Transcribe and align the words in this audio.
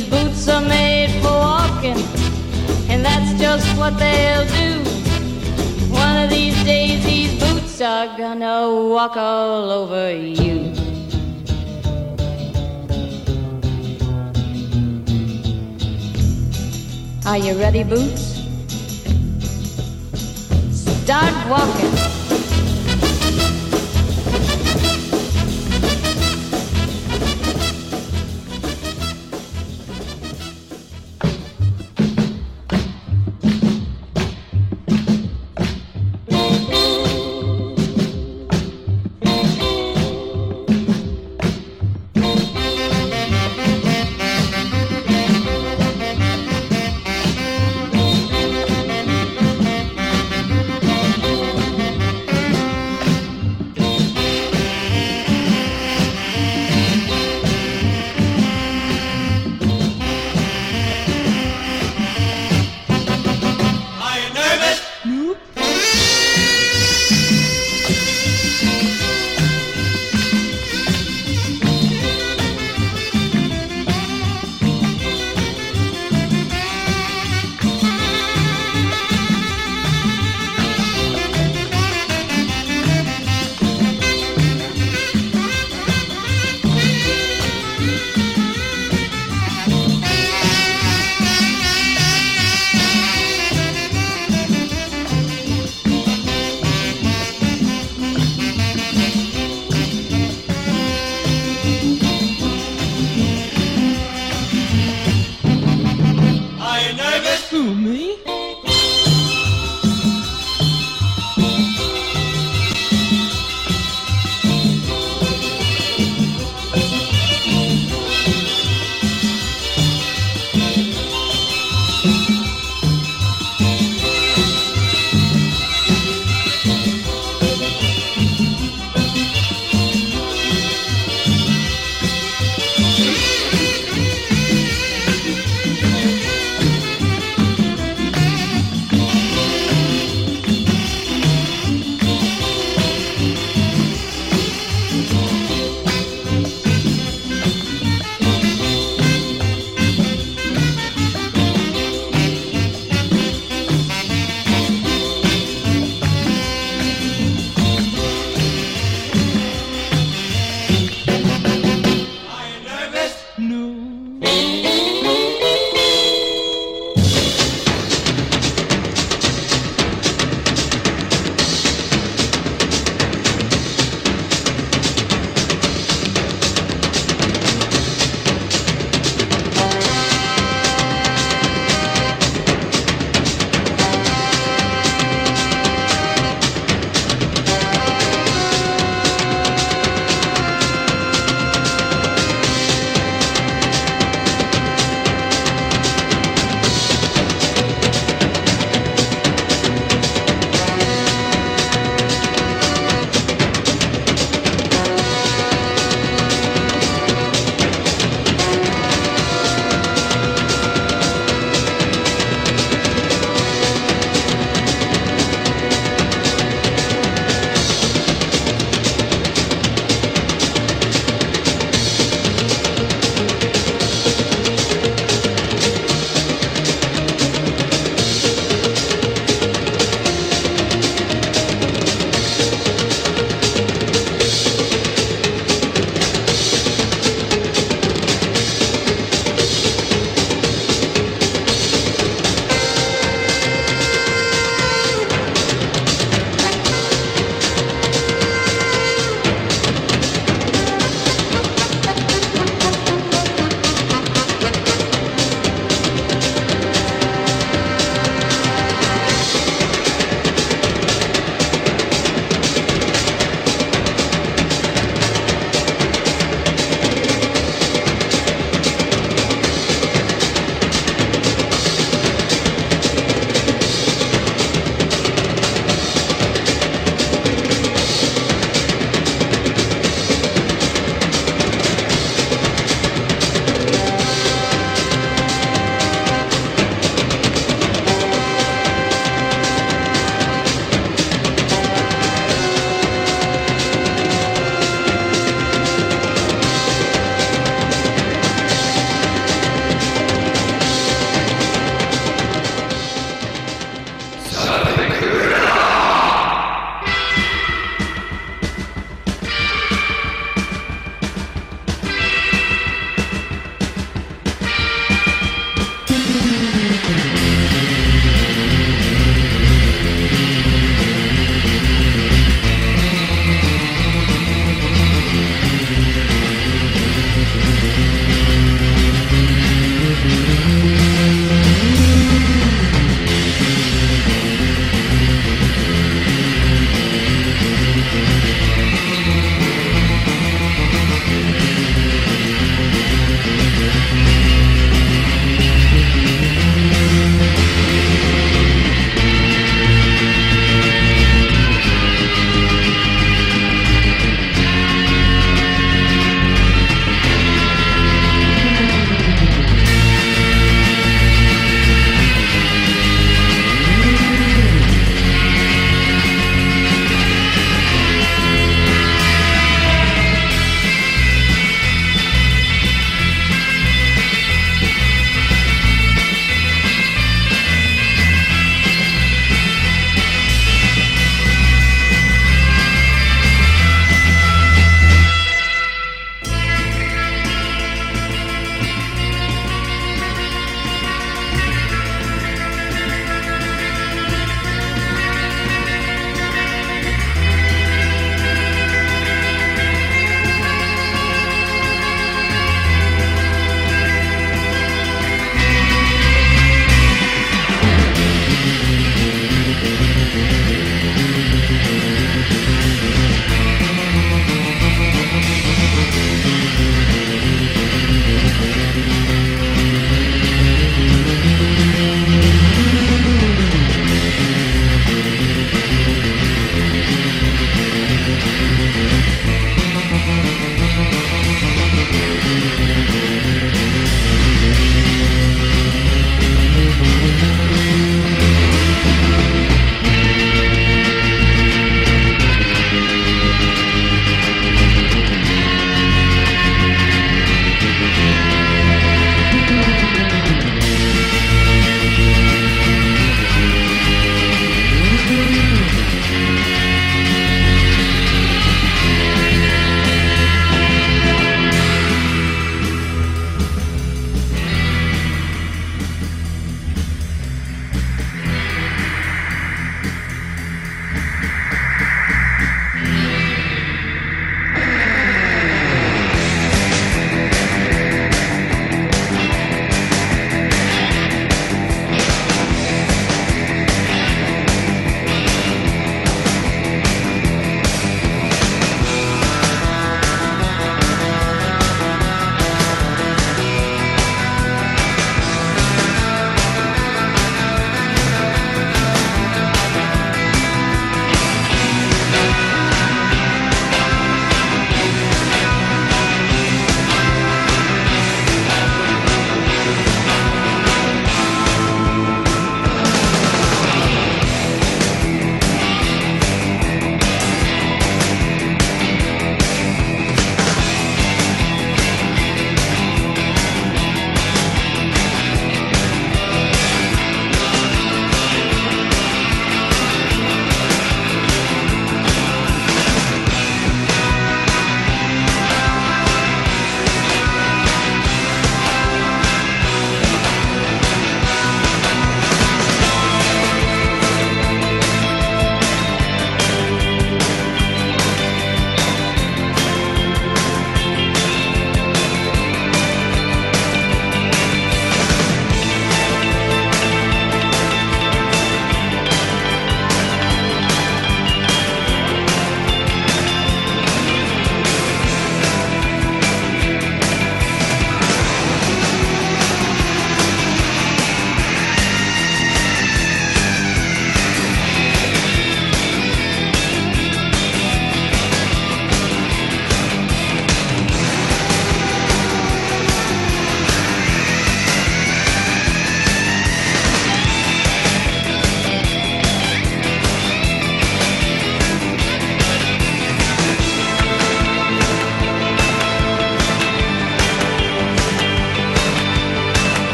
These 0.00 0.08
boots 0.08 0.48
are 0.48 0.62
made 0.62 1.10
for 1.20 1.28
walking, 1.28 1.98
and 2.88 3.04
that's 3.04 3.38
just 3.38 3.66
what 3.76 3.98
they'll 3.98 4.46
do. 4.46 4.80
One 5.92 6.24
of 6.24 6.30
these 6.30 6.56
days, 6.64 7.04
these 7.04 7.38
boots 7.38 7.82
are 7.82 8.06
gonna 8.16 8.88
walk 8.88 9.18
all 9.18 9.70
over 9.70 10.10
you. 10.16 10.72
Are 17.26 17.36
you 17.36 17.58
ready, 17.60 17.84
Boots? 17.84 18.40
Start 20.72 21.34
walking. 21.50 22.09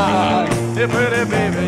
Line. 0.00 0.74
Hey, 0.74 0.86
pretty 0.86 1.24
baby, 1.30 1.59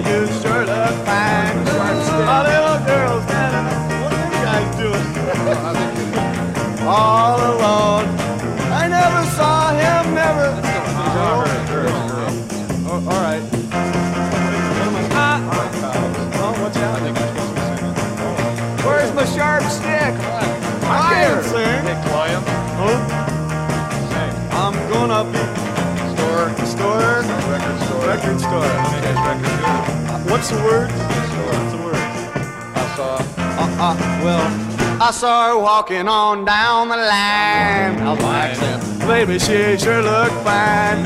the 30.52 30.62
word? 30.64 30.90
Store. 30.90 31.52
What's 31.52 31.72
the 31.72 31.80
word? 31.82 31.96
I 31.96 32.94
saw. 32.96 33.16
Uh, 33.62 33.86
uh, 33.86 33.96
well, 34.24 35.02
I 35.02 35.10
saw 35.10 35.48
her 35.48 35.58
walking 35.58 36.08
on 36.08 36.44
down 36.44 36.88
the 36.88 36.96
line. 36.96 37.98
How's 37.98 38.20
my 38.20 38.48
accent? 38.48 38.82
Baby, 39.06 39.38
she 39.38 39.76
sure 39.78 40.02
looked 40.02 40.38
fine. 40.44 41.04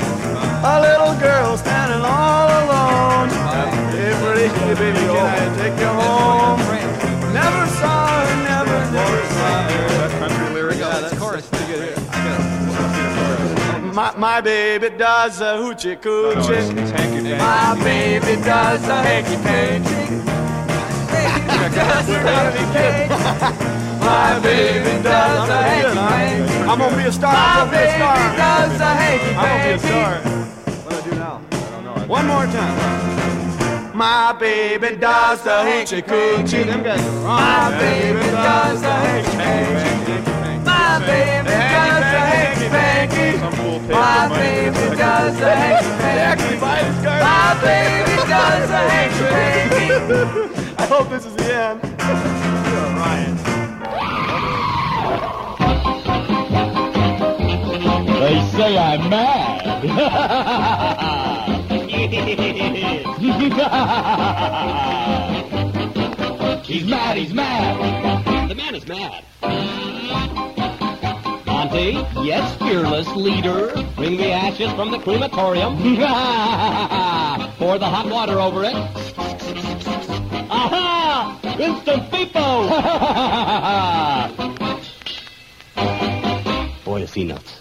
A 0.64 0.80
little 0.80 1.14
girl 1.20 1.56
standing 1.56 2.02
all 2.04 2.48
alone. 2.62 3.28
Hey, 3.94 4.12
pretty, 4.20 4.48
baby, 4.74 4.98
can 4.98 5.26
I 5.26 5.56
take 5.56 5.78
you 5.80 5.86
home? 5.86 6.05
My, 14.26 14.34
my 14.34 14.40
baby 14.40 14.90
does 14.90 15.40
a 15.40 15.54
hoochie 15.54 16.04
No, 16.04 16.30
it's, 16.30 16.48
coochie. 16.48 16.78
it's. 16.78 17.38
My 17.38 17.78
baby 17.84 18.42
does 18.42 18.82
a 18.88 19.02
hanky 19.06 19.36
panky. 19.44 20.18
does 21.76 22.08
a 22.08 22.18
hanky 22.18 22.64
panky. 22.74 23.14
My 24.04 24.40
baby 24.40 25.02
does 25.04 25.48
a 25.48 25.62
hanky 25.62 25.94
panky. 25.94 26.54
I'm 26.68 26.78
gonna 26.78 26.96
be 26.96 27.02
a 27.04 27.12
star. 27.12 27.32
My 27.32 27.70
baby 27.70 27.98
does 28.36 28.80
a 28.80 28.94
hanky 29.00 29.32
panky. 29.34 29.38
I'm 29.38 29.46
gonna 29.46 29.64
be 29.64 29.70
a 29.70 29.78
star. 29.78 30.14
What 30.82 30.90
do 30.90 30.96
I 30.96 31.10
do 31.10 31.16
now? 31.16 31.40
I 31.48 31.70
don't 31.70 31.84
know. 31.84 32.06
One 32.08 32.26
more 32.26 32.46
time. 32.46 33.96
My 33.96 34.32
baby 34.32 34.96
does 34.96 35.42
the 35.42 35.50
hoochie 35.50 36.02
coochie. 36.02 36.66
Them 36.66 36.82
guys 36.82 37.00
are 37.00 37.10
wrong. 37.22 37.38
My 37.38 37.78
baby 37.78 38.26
does 38.32 38.80
the 38.80 38.90
hanky 38.90 39.36
panky. 39.36 40.35
My 40.96 41.04
baby 41.04 41.50
does 41.50 42.00
the 42.00 42.20
hanky 42.32 42.68
panky. 42.70 43.36
Some 43.38 43.52
fool 43.52 43.78
paid 43.80 43.90
My 43.90 44.28
the 44.28 44.34
baby 44.34 44.96
does 44.96 45.36
the 45.38 45.54
hanky 45.54 45.92
panky. 46.00 46.56
My 46.56 47.52
baby 47.60 48.16
does 48.16 48.68
the 48.70 48.78
hanky 48.88 49.24
panky. 49.28 49.92
I 50.78 50.86
hope 50.86 51.08
this 51.10 51.26
is 51.26 51.34
the 51.36 51.54
end. 51.54 51.82
Ryan. 52.96 53.36
They 58.20 58.36
say 58.56 58.78
I'm 58.78 59.10
mad. 59.10 59.84
he's 66.64 66.86
mad, 66.86 67.16
he's 67.18 67.34
mad. 67.34 68.48
The 68.48 68.54
man 68.54 68.74
is 68.74 68.86
mad. 68.88 69.24
Monty, 71.56 71.92
yes, 72.20 72.54
fearless 72.58 73.08
leader. 73.16 73.72
Bring 73.96 74.18
the 74.18 74.30
ashes 74.30 74.70
from 74.72 74.90
the 74.90 74.98
crematorium. 74.98 75.76
Pour 77.56 77.78
the 77.78 77.86
hot 77.86 78.10
water 78.10 78.38
over 78.38 78.62
it. 78.62 78.74
Aha! 80.50 81.40
Instant 81.58 82.10
FIFO! 82.10 82.44
Boy, 86.84 87.00
is 87.00 87.14
he 87.14 87.24
nuts. 87.24 87.60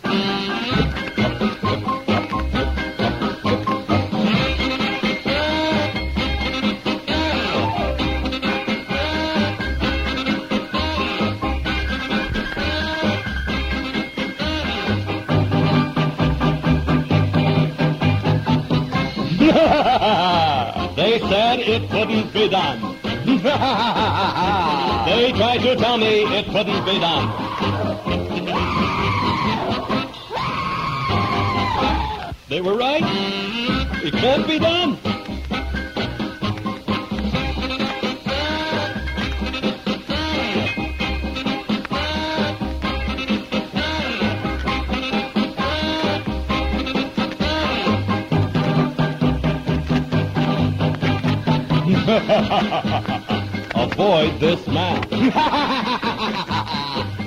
They 21.15 21.29
said 21.29 21.59
it 21.59 21.89
couldn't 21.89 22.33
be 22.33 22.49
done. 22.49 22.81
they 25.05 25.31
tried 25.31 25.59
to 25.61 25.77
tell 25.77 25.97
me 25.97 26.23
it 26.23 26.45
couldn't 26.47 26.83
be 26.83 26.99
done. 26.99 27.29
They 32.49 32.59
were 32.59 32.75
right. 32.75 33.03
It 34.03 34.13
can't 34.13 34.45
be 34.45 34.59
done. 34.59 34.97
Avoid 53.75 54.39
this 54.39 54.65
man. 54.67 55.01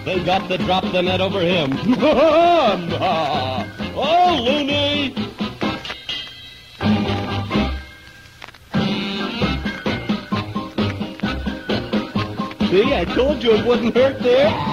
they 0.07 0.25
got 0.25 0.49
to 0.49 0.57
drop 0.57 0.83
the 0.93 1.03
net 1.03 1.21
over 1.21 1.43
him. 1.43 1.73
oh, 4.01 4.43
loony! 4.47 5.15
See, 12.71 12.95
I 12.95 13.05
told 13.15 13.43
you 13.43 13.57
it 13.57 13.67
wouldn't 13.67 13.95
hurt 13.95 14.23
there. 14.23 14.68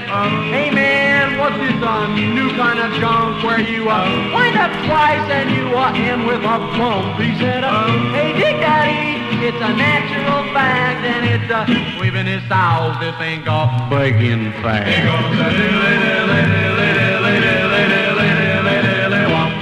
Way. 0.00 0.06
I 0.08 0.52
Hey 0.52 0.70
man, 0.70 1.38
what's 1.38 1.56
this 1.56 1.76
uh, 1.82 2.08
new 2.16 2.48
kind 2.56 2.78
of 2.78 2.92
junk 3.00 3.44
where 3.44 3.60
you 3.60 3.88
uh, 3.88 4.32
wind 4.32 4.56
up 4.56 4.72
twice 4.86 5.26
and 5.30 5.50
you 5.50 5.68
uh, 5.76 5.92
end 5.92 6.26
with 6.26 6.40
a 6.40 6.58
bump? 6.78 7.20
He 7.20 7.36
said, 7.38 7.64
uh, 7.64 7.88
Hey 8.12 8.32
Dick 8.32 8.56
Daddy, 8.60 9.20
it's 9.44 9.56
a 9.56 9.72
natural 9.74 10.44
fact 10.52 11.04
and 11.04 11.22
it's 11.28 11.50
uh, 11.50 11.66
we've 12.00 12.14
in 12.14 12.26
his 12.26 12.42
house. 12.44 12.98
This 13.00 13.14
ain't 13.20 13.44
got 13.44 13.88
breaking 13.90 14.52
fast. 14.62 14.88
It 14.88 15.04
goes 15.04 15.36
a 15.36 15.48
dilly 15.50 15.94
dilly 16.04 16.42
dilly 16.52 16.90
dilly 16.96 17.36
dilly 17.42 17.84
dilly 17.92 18.28
dilly 18.40 18.78
dilly 18.86 19.24
womp 19.32 19.52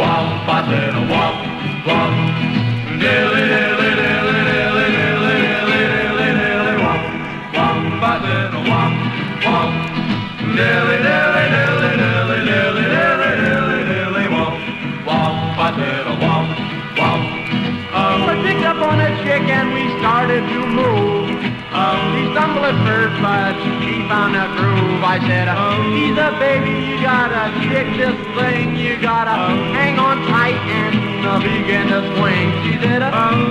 womp 0.00 0.48
a 0.48 0.58
diddle 0.68 1.06
womp 1.06 1.36
womp 1.36 1.37
He 22.68 22.74
stumbled 22.74 23.00
at 23.00 23.22
but 23.24 23.56
he 23.80 23.96
found 24.12 24.36
a 24.36 24.44
groove. 24.52 25.00
I 25.00 25.16
said, 25.24 25.48
he's 25.96 26.18
a 26.20 26.36
baby, 26.36 26.68
you 26.84 27.00
gotta 27.00 27.48
stick 27.64 27.88
this 27.96 28.12
thing. 28.36 28.76
You 28.76 29.00
gotta 29.00 29.32
hang 29.72 29.98
on 29.98 30.18
tight 30.28 30.60
and 30.68 31.24
uh, 31.24 31.40
begin 31.40 31.88
to 31.88 32.04
swing. 32.12 32.52
She 32.68 32.76
said, 32.84 33.00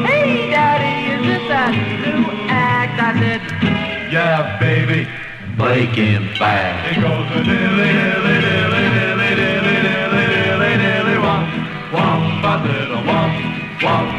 hey, 0.05 0.51
daddy, 0.53 1.17
is 1.17 1.21
this 1.25 1.49
that 1.49 1.73
new 1.73 2.29
act? 2.45 3.01
I 3.01 3.17
said, 3.17 3.41
yeah, 4.13 4.59
baby, 4.59 5.09
breaking 5.57 6.29
fast. 6.37 6.93
It 6.93 7.01
goes 7.01 7.25
a 7.33 7.41
dilly, 7.41 7.89
dilly, 7.97 8.37
dilly, 8.37 8.85
dilly, 9.01 9.33
dilly, 9.33 9.77
dilly, 9.81 10.25
dilly, 10.29 10.73
dilly, 10.77 11.17
womp, 11.25 11.49
womp, 11.89 12.45
a 12.45 12.53
diddle, 12.61 13.01
womp, 13.01 13.33
womp, 13.81 14.16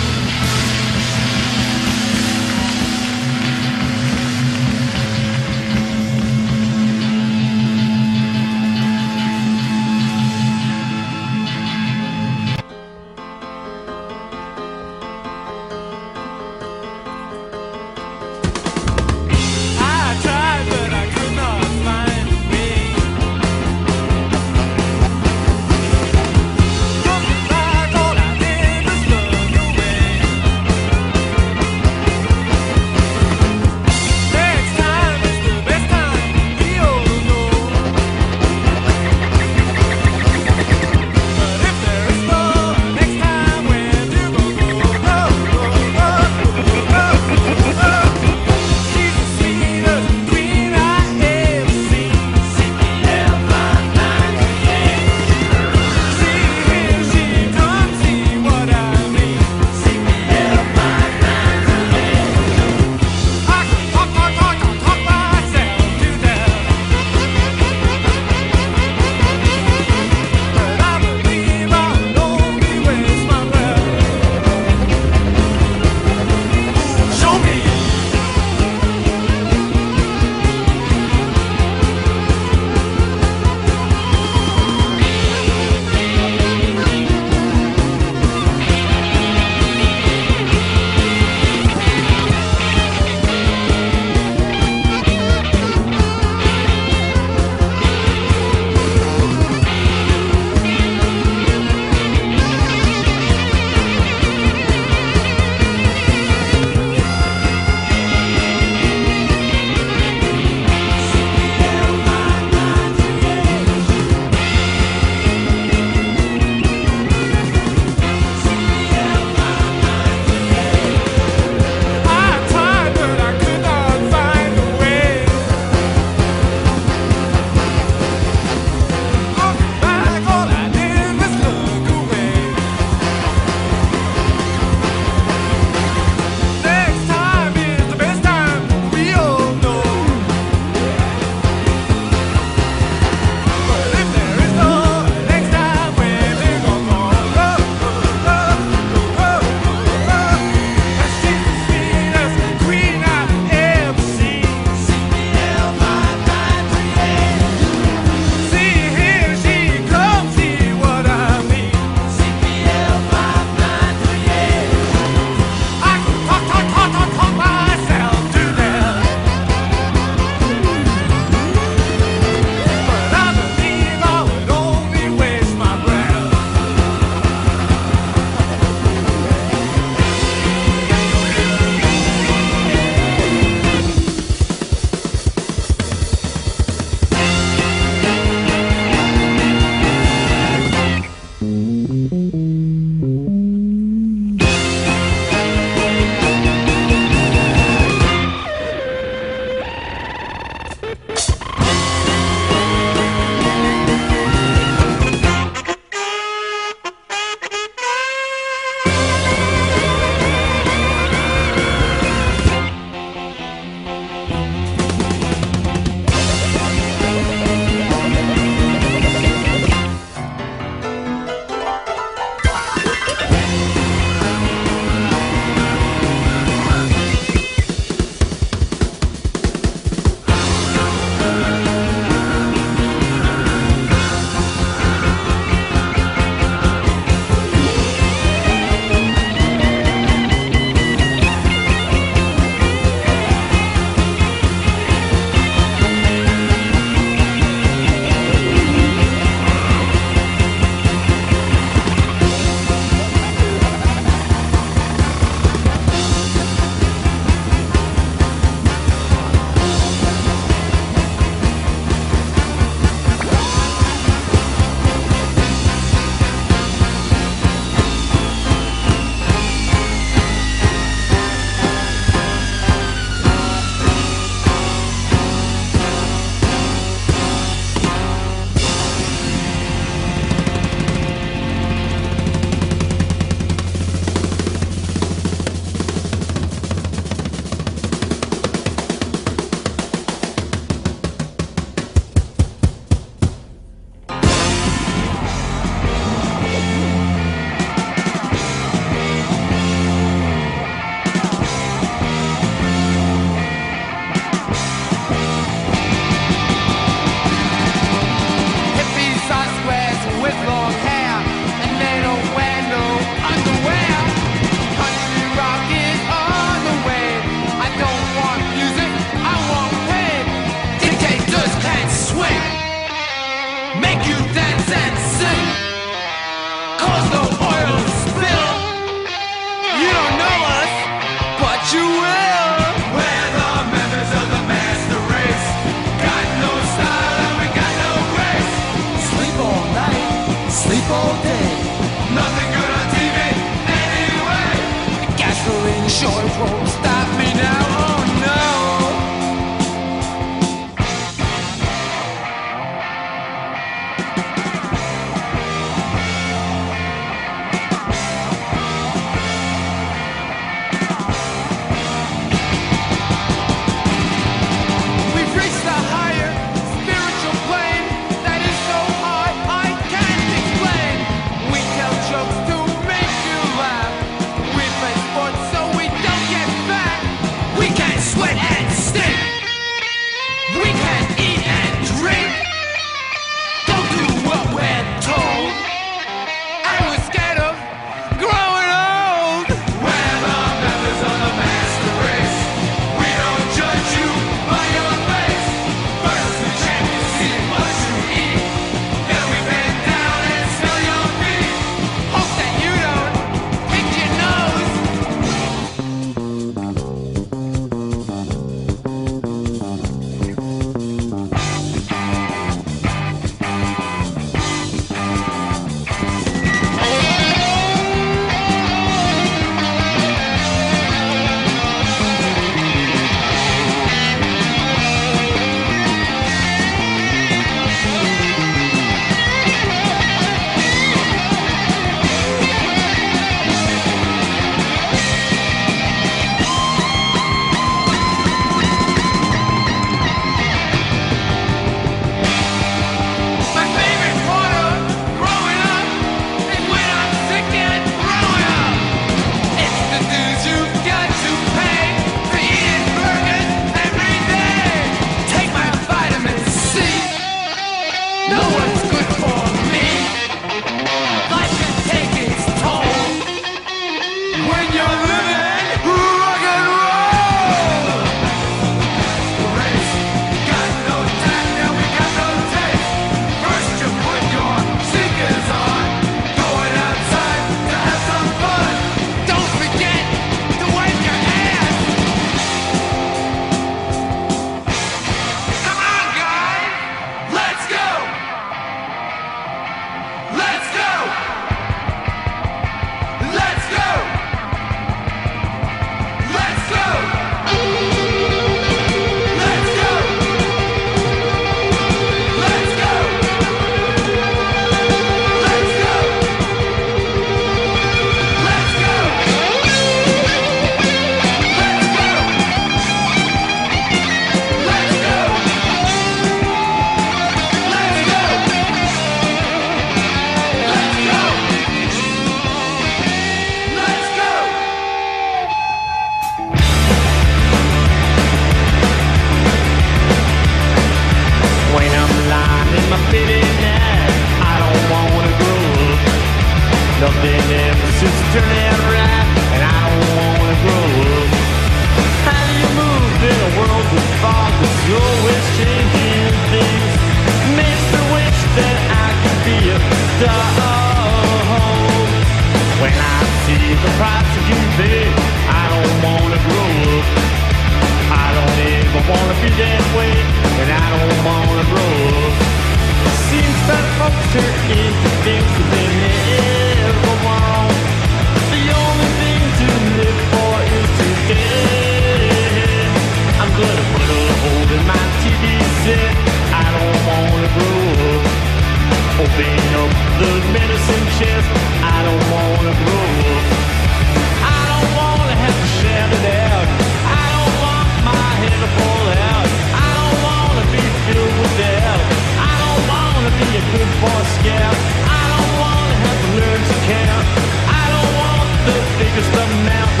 mountain 599.63 600.00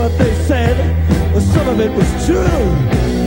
what 0.00 0.16
they 0.16 0.34
said, 0.46 0.76
some 1.52 1.68
of 1.68 1.78
it 1.78 1.92
was 1.92 2.10
true. 2.24 2.64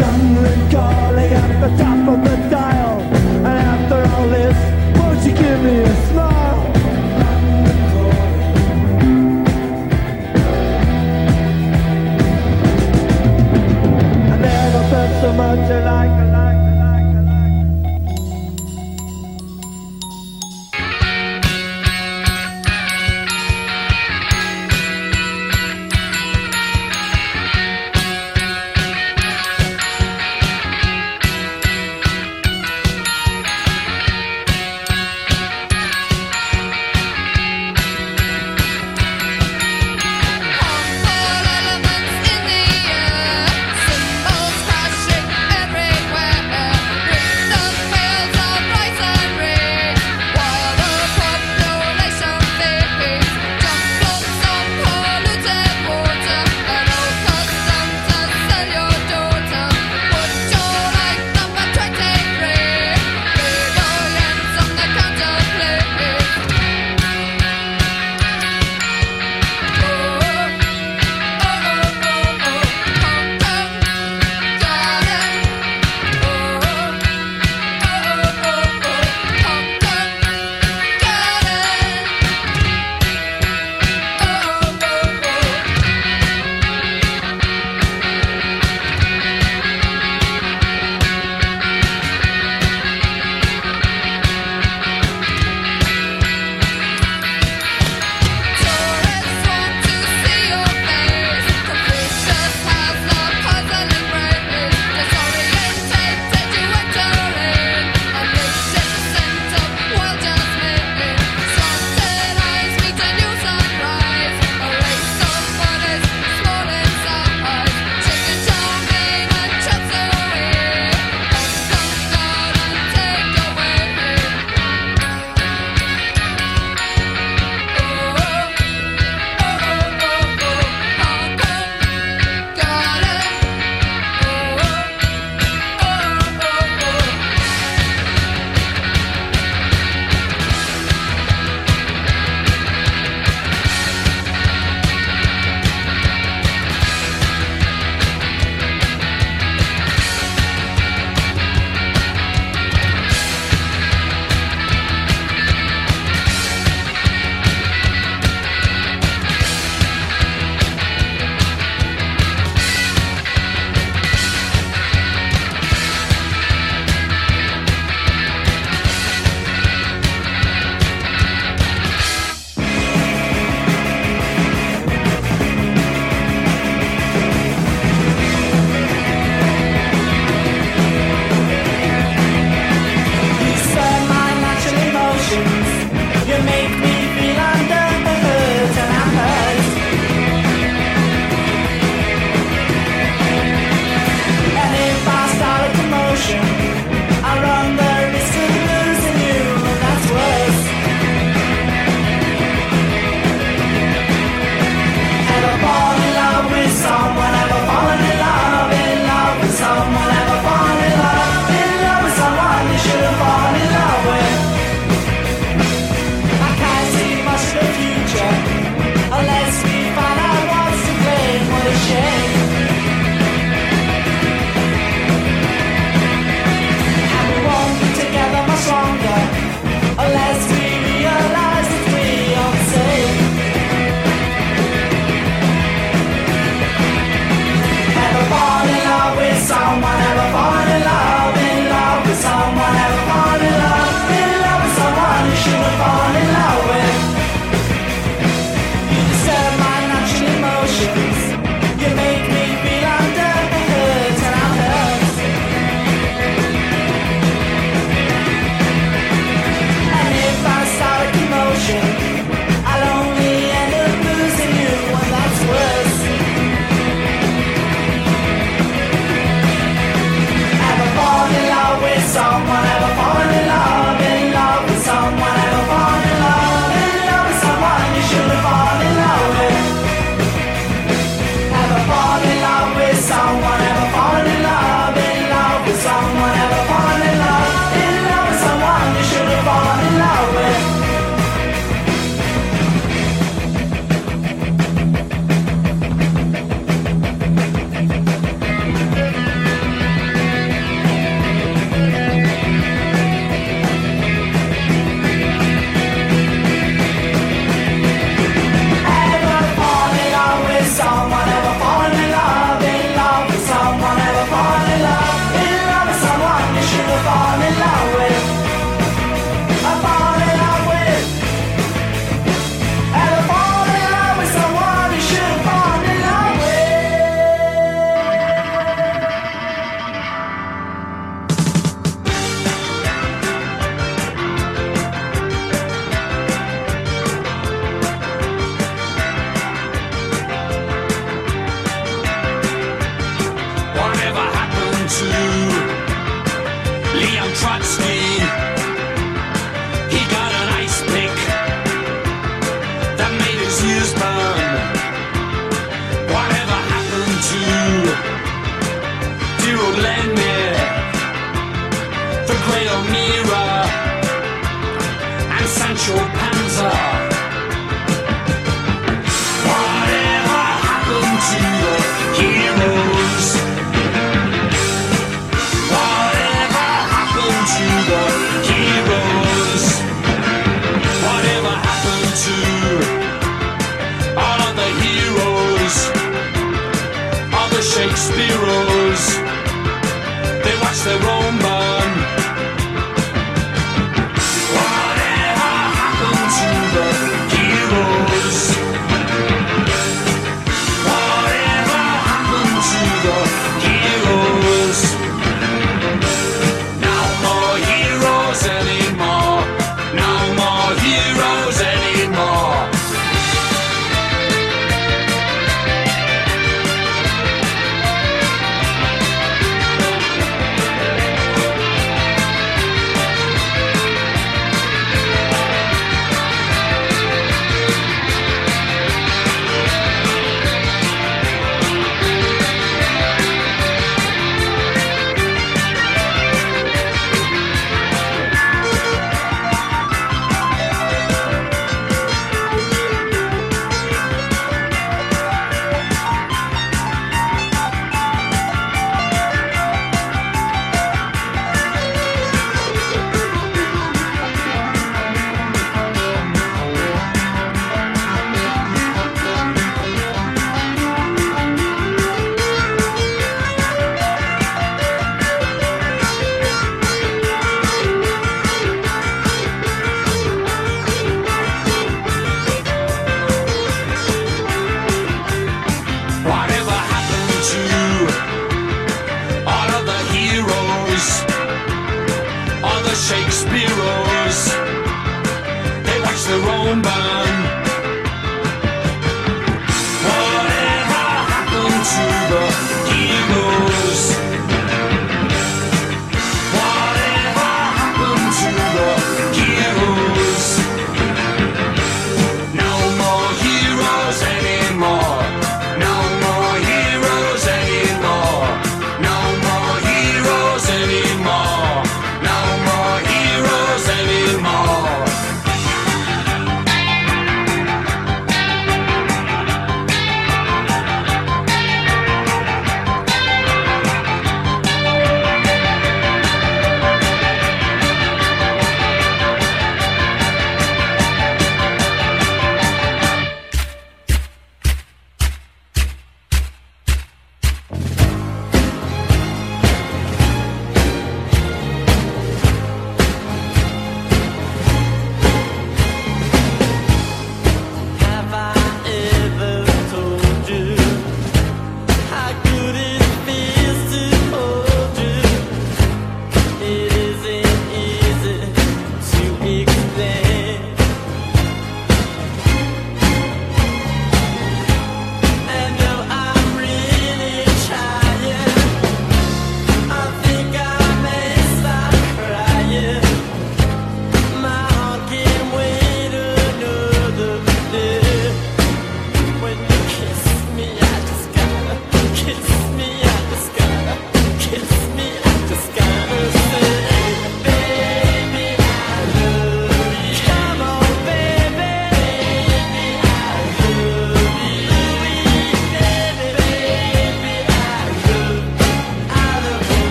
London 0.00 0.70
calling 0.70 1.32
at 1.42 1.60
the 1.60 1.76
top 1.76 2.08
of 2.08 2.24
the 2.24 2.36
dial, 2.48 3.00
and 3.00 3.46
after 3.46 4.00
all 4.14 4.28
this, 4.28 4.56
won't 4.98 5.20
you 5.26 5.34
give 5.34 5.62
me 5.62 5.80
a 5.80 6.06
smile? 6.06 6.43